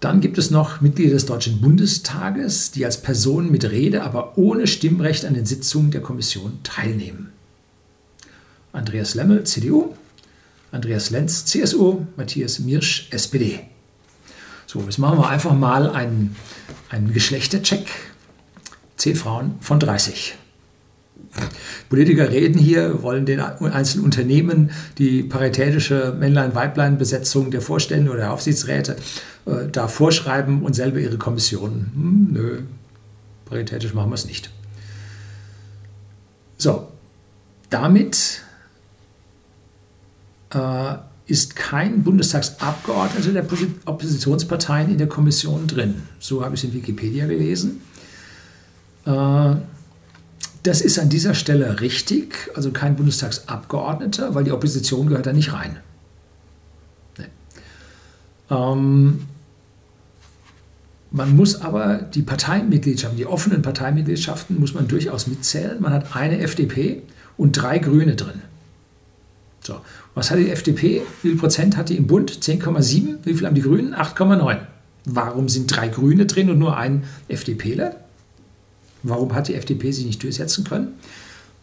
Dann 0.00 0.20
gibt 0.20 0.36
es 0.36 0.50
noch 0.50 0.80
Mitglieder 0.80 1.14
des 1.14 1.26
Deutschen 1.26 1.60
Bundestages, 1.60 2.70
die 2.70 2.84
als 2.84 3.00
Personen 3.00 3.50
mit 3.50 3.64
Rede, 3.64 4.02
aber 4.02 4.36
ohne 4.36 4.66
Stimmrecht 4.66 5.24
an 5.24 5.34
den 5.34 5.46
Sitzungen 5.46 5.90
der 5.90 6.02
Kommission 6.02 6.58
teilnehmen. 6.62 7.32
Andreas 8.72 9.14
Lemmel, 9.14 9.44
CDU, 9.44 9.94
Andreas 10.70 11.10
Lenz, 11.10 11.46
CSU, 11.46 12.06
Matthias 12.16 12.58
Mirsch, 12.58 13.08
SPD. 13.10 13.60
So, 14.66 14.80
jetzt 14.82 14.98
machen 14.98 15.18
wir 15.18 15.28
einfach 15.28 15.54
mal 15.54 15.88
einen, 15.90 16.36
einen 16.90 17.12
Geschlechtercheck. 17.12 17.88
Zehn 18.96 19.16
Frauen 19.16 19.54
von 19.60 19.80
30. 19.80 20.36
Politiker 21.88 22.30
reden 22.30 22.58
hier, 22.58 23.02
wollen 23.02 23.26
den 23.26 23.40
einzelnen 23.40 24.04
Unternehmen 24.04 24.70
die 24.98 25.22
paritätische 25.22 26.14
Männlein-Weiblein-Besetzung 26.18 27.50
der 27.50 27.60
Vorstände 27.60 28.10
oder 28.10 28.20
der 28.20 28.32
Aufsichtsräte 28.32 28.96
äh, 29.46 29.68
da 29.70 29.88
vorschreiben 29.88 30.62
und 30.62 30.74
selber 30.74 30.98
ihre 30.98 31.18
Kommissionen. 31.18 31.92
Hm, 31.94 32.28
nö, 32.32 32.58
paritätisch 33.44 33.94
machen 33.94 34.10
wir 34.10 34.14
es 34.14 34.26
nicht. 34.26 34.50
So, 36.58 36.88
damit 37.70 38.42
äh, 40.54 40.94
ist 41.26 41.56
kein 41.56 42.02
Bundestagsabgeordneter 42.02 43.32
der 43.32 43.46
Oppositionsparteien 43.84 44.90
in 44.90 44.98
der 44.98 45.08
Kommission 45.08 45.66
drin. 45.66 46.02
So 46.20 46.44
habe 46.44 46.54
ich 46.54 46.62
es 46.62 46.68
in 46.68 46.74
Wikipedia 46.74 47.26
gelesen. 47.26 47.80
Äh, 49.04 49.56
das 50.66 50.80
ist 50.80 50.98
an 50.98 51.08
dieser 51.08 51.34
Stelle 51.34 51.80
richtig, 51.80 52.50
also 52.54 52.72
kein 52.72 52.96
Bundestagsabgeordneter, 52.96 54.34
weil 54.34 54.44
die 54.44 54.52
Opposition 54.52 55.06
gehört 55.06 55.26
da 55.26 55.32
nicht 55.32 55.52
rein. 55.52 55.78
Nee. 57.18 57.26
Ähm, 58.50 59.26
man 61.12 61.36
muss 61.36 61.60
aber 61.60 61.98
die 61.98 62.22
Parteimitgliedschaften, 62.22 63.16
die 63.16 63.26
offenen 63.26 63.62
Parteimitgliedschaften, 63.62 64.58
muss 64.58 64.74
man 64.74 64.88
durchaus 64.88 65.28
mitzählen. 65.28 65.80
Man 65.80 65.92
hat 65.92 66.16
eine 66.16 66.40
FDP 66.40 67.02
und 67.36 67.52
drei 67.52 67.78
Grüne 67.78 68.16
drin. 68.16 68.42
So. 69.60 69.80
Was 70.14 70.30
hat 70.30 70.38
die 70.38 70.50
FDP? 70.50 71.02
Wie 71.22 71.30
viel 71.30 71.38
Prozent 71.38 71.76
hat 71.76 71.90
die 71.90 71.96
im 71.96 72.06
Bund? 72.06 72.32
10,7. 72.32 73.18
Wie 73.24 73.34
viel 73.34 73.46
haben 73.46 73.54
die 73.54 73.62
Grünen? 73.62 73.94
8,9. 73.94 74.58
Warum 75.04 75.48
sind 75.48 75.74
drei 75.74 75.88
Grüne 75.88 76.26
drin 76.26 76.50
und 76.50 76.58
nur 76.58 76.76
ein 76.76 77.04
FDPler? 77.28 77.96
Warum 79.08 79.34
hat 79.34 79.48
die 79.48 79.54
FDP 79.54 79.92
sich 79.92 80.04
nicht 80.04 80.22
durchsetzen 80.22 80.64
können? 80.64 80.94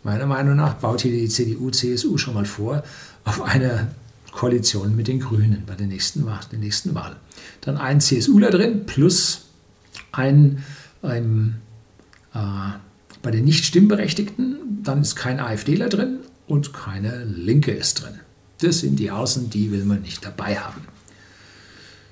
Meiner 0.04 0.26
Meinung 0.26 0.56
nach 0.56 0.76
baut 0.76 1.02
hier 1.02 1.12
die 1.12 1.28
CDU, 1.30 1.72
CSU 1.72 2.18
schon 2.18 2.34
mal 2.34 2.46
vor 2.46 2.84
auf 3.26 3.42
eine 3.42 3.90
Koalition 4.32 4.96
mit 4.96 5.08
den 5.08 5.20
Grünen 5.20 5.64
bei 5.66 5.76
der 5.76 5.88
nächsten, 5.88 6.26
der 6.52 6.60
nächsten 6.60 6.96
Wahl. 6.96 7.16
Dann 7.62 7.78
ein 7.78 8.02
CSUler 8.02 8.50
drin 8.50 8.86
plus 8.86 9.46
ein, 10.12 10.64
ein 11.02 11.62
äh, 12.34 12.40
bei 13.22 13.32
den 13.32 13.46
nicht 13.46 13.66
Stimmberechtigten, 13.66 14.82
dann 14.84 15.02
ist 15.02 15.16
kein 15.16 15.40
AfDler 15.40 15.90
drin 15.90 16.20
und 16.48 16.74
keine 16.74 17.24
Linke 17.26 17.72
ist 17.72 18.04
drin. 18.04 18.20
Das 18.60 18.80
sind 18.80 18.98
die 18.98 19.12
Außen, 19.12 19.50
die 19.50 19.72
will 19.72 19.86
man 19.86 20.02
nicht 20.02 20.26
dabei 20.26 20.58
haben. 20.58 20.82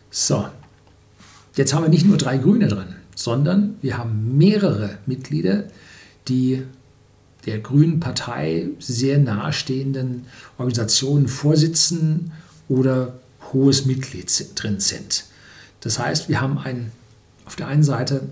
So, 0.10 0.48
jetzt 1.56 1.74
haben 1.74 1.84
wir 1.84 1.90
nicht 1.90 2.06
nur 2.06 2.18
drei 2.18 2.38
Grüne 2.38 2.68
drin 2.68 2.96
sondern 3.16 3.76
wir 3.82 3.98
haben 3.98 4.38
mehrere 4.38 4.98
Mitglieder, 5.06 5.66
die 6.28 6.64
der 7.46 7.60
Grünen 7.60 8.00
Partei 8.00 8.70
sehr 8.80 9.18
nahestehenden 9.18 10.28
Organisationen 10.58 11.28
vorsitzen 11.28 12.32
oder 12.68 13.20
hohes 13.52 13.86
Mitglied 13.86 14.32
drin 14.56 14.80
sind. 14.80 15.26
Das 15.82 15.98
heißt, 16.00 16.30
wir 16.30 16.40
haben 16.42 16.58
einen, 16.60 16.92
auf 17.46 17.56
der 17.56 17.68
einen 17.68 17.84
Seite 17.84 18.30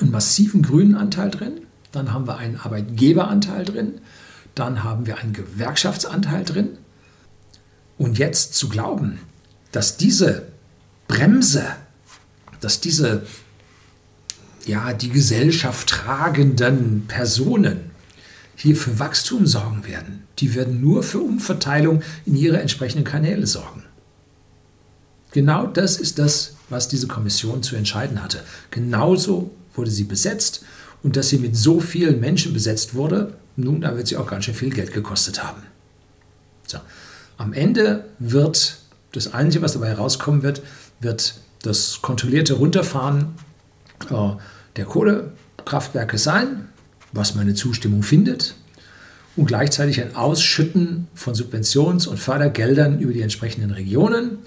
einen 0.00 0.10
massiven 0.10 0.62
grünen 0.62 0.94
Anteil 0.94 1.30
drin, 1.30 1.60
dann 1.92 2.12
haben 2.12 2.26
wir 2.26 2.36
einen 2.36 2.56
Arbeitgeberanteil 2.56 3.64
drin, 3.64 3.94
dann 4.54 4.84
haben 4.84 5.06
wir 5.06 5.18
einen 5.18 5.32
Gewerkschaftsanteil 5.32 6.44
drin. 6.44 6.78
Und 7.98 8.18
jetzt 8.18 8.54
zu 8.54 8.68
glauben, 8.68 9.20
dass 9.72 9.96
diese 9.96 10.48
Bremse, 11.08 11.64
dass 12.60 12.80
diese 12.80 13.22
ja, 14.66 14.92
die 14.92 15.10
Gesellschaft 15.10 15.88
tragenden 15.88 17.06
Personen 17.06 17.90
hier 18.56 18.76
für 18.76 18.98
Wachstum 18.98 19.46
sorgen 19.46 19.86
werden. 19.86 20.24
Die 20.38 20.54
werden 20.54 20.80
nur 20.80 21.02
für 21.02 21.20
Umverteilung 21.20 22.02
in 22.24 22.36
ihre 22.36 22.60
entsprechenden 22.60 23.04
Kanäle 23.04 23.46
sorgen. 23.46 23.84
Genau 25.32 25.66
das 25.66 25.98
ist 25.98 26.18
das, 26.18 26.54
was 26.68 26.88
diese 26.88 27.06
Kommission 27.06 27.62
zu 27.62 27.76
entscheiden 27.76 28.22
hatte. 28.22 28.42
Genauso 28.70 29.50
wurde 29.74 29.90
sie 29.90 30.04
besetzt 30.04 30.64
und 31.02 31.16
dass 31.16 31.28
sie 31.28 31.38
mit 31.38 31.56
so 31.56 31.80
vielen 31.80 32.20
Menschen 32.20 32.52
besetzt 32.52 32.94
wurde, 32.94 33.34
nun, 33.56 33.82
da 33.82 33.96
wird 33.96 34.08
sie 34.08 34.16
auch 34.16 34.26
ganz 34.26 34.44
schön 34.44 34.54
viel 34.54 34.70
Geld 34.70 34.92
gekostet 34.92 35.42
haben. 35.42 35.62
So. 36.66 36.78
Am 37.38 37.52
Ende 37.52 38.06
wird 38.18 38.78
das 39.12 39.32
Einzige, 39.32 39.62
was 39.62 39.74
dabei 39.74 39.88
herauskommen 39.88 40.42
wird, 40.42 40.62
wird 41.00 41.40
das 41.62 42.00
kontrollierte 42.02 42.54
Runterfahren 42.54 43.34
äh, 44.10 44.32
der 44.76 44.84
Kohlekraftwerke 44.84 46.18
sein, 46.18 46.68
was 47.12 47.34
meine 47.34 47.54
Zustimmung 47.54 48.02
findet, 48.02 48.54
und 49.36 49.46
gleichzeitig 49.46 50.00
ein 50.00 50.16
Ausschütten 50.16 51.08
von 51.14 51.34
Subventions- 51.34 52.06
und 52.06 52.18
Fördergeldern 52.18 53.00
über 53.00 53.12
die 53.12 53.20
entsprechenden 53.20 53.70
Regionen. 53.70 54.38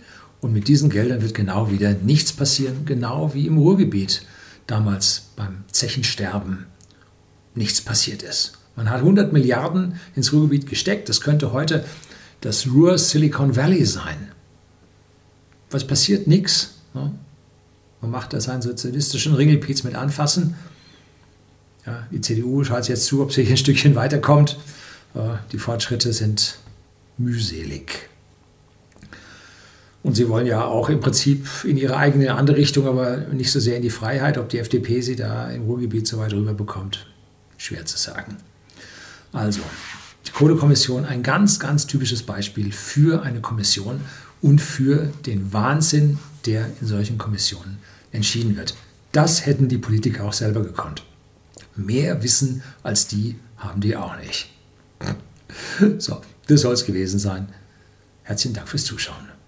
Und 0.42 0.54
mit 0.54 0.68
diesen 0.68 0.90
Geldern 0.90 1.22
wird 1.22 1.36
genau 1.36 1.70
wieder 1.70 1.94
nichts 1.94 2.34
passieren, 2.34 2.86
genau 2.86 3.34
wie 3.34 3.46
im 3.46 3.58
Ruhrgebiet. 3.58 4.24
damals 4.68 5.30
beim 5.36 5.64
Zechensterben 5.72 6.66
nichts 7.56 7.82
passiert 7.82 8.22
ist. 8.24 8.54
Man 8.76 8.90
hat 8.90 9.00
100 9.00 9.34
Milliarden 9.34 10.00
ins 10.16 10.32
Ruhrgebiet 10.32 10.68
gesteckt. 10.68 11.10
Das 11.10 11.22
könnte 11.22 11.52
heute 11.54 11.86
das 12.42 12.68
Ruhr 12.68 12.98
Silicon 12.98 13.56
Valley 13.56 13.84
sein. 13.86 14.32
Was 15.72 15.86
passiert? 15.86 16.28
Nichts. 16.28 16.76
Ne? 16.94 17.12
Man 18.02 18.12
macht 18.12 18.34
da 18.34 18.40
seinen 18.40 18.62
sozialistischen 18.62 19.34
Ringelpiez 19.36 19.84
mit 19.84 19.96
anfassen. 19.96 20.56
Ja, 21.86 22.08
die 22.12 22.22
CDU 22.22 22.64
schaut 22.64 22.88
jetzt 22.88 23.06
zu, 23.06 23.22
ob 23.22 23.34
sie 23.34 23.44
hier 23.44 23.54
ein 23.54 23.58
Stückchen 23.58 23.96
weiterkommt. 23.96 24.58
Die 25.52 25.58
Fortschritte 25.58 26.14
sind 26.14 26.60
mühselig. 27.18 28.10
Und 30.02 30.16
sie 30.16 30.30
wollen 30.30 30.46
ja 30.46 30.64
auch 30.64 30.90
im 30.90 31.02
Prinzip 31.02 31.46
in 31.66 31.76
ihre 31.76 31.98
eigene 31.98 32.34
andere 32.36 32.56
Richtung, 32.56 32.88
aber 32.88 33.18
nicht 33.34 33.52
so 33.52 33.60
sehr 33.60 33.76
in 33.76 33.82
die 33.82 33.90
Freiheit. 33.90 34.38
Ob 34.38 34.48
die 34.48 34.60
FDP 34.60 35.02
sie 35.02 35.18
da 35.18 35.50
im 35.50 35.64
Ruhrgebiet 35.64 36.08
so 36.08 36.20
weit 36.20 36.32
rüber 36.32 36.54
bekommt, 36.54 37.08
schwer 37.58 37.86
zu 37.86 37.98
sagen. 37.98 38.38
Also, 39.34 39.60
die 40.26 40.32
Kohlekommission, 40.32 41.04
ein 41.06 41.22
ganz, 41.22 41.60
ganz 41.60 41.86
typisches 41.86 42.24
Beispiel 42.24 42.72
für 42.72 43.24
eine 43.24 43.42
Kommission 43.42 44.00
und 44.42 44.62
für 44.62 45.12
den 45.26 45.52
Wahnsinn, 45.52 46.18
der 46.46 46.70
in 46.82 46.88
solchen 46.88 47.18
Kommissionen 47.18 47.80
entschieden 48.12 48.56
wird. 48.56 48.76
Das 49.12 49.46
hätten 49.46 49.68
die 49.68 49.78
Politiker 49.78 50.24
auch 50.26 50.34
selber 50.34 50.62
gekonnt. 50.62 51.04
Mehr 51.76 52.22
Wissen 52.24 52.64
als 52.84 53.08
die 53.08 53.40
haben 53.58 53.82
die 53.82 53.96
auch 53.96 54.18
nicht. 54.18 54.50
So, 55.98 56.22
das 56.48 56.62
soll 56.62 56.74
es 56.74 56.86
gewesen 56.86 57.20
sein. 57.20 57.50
Herzlichen 58.24 58.54
Dank 58.54 58.70
fürs 58.70 58.86
Zuschauen. 58.86 59.39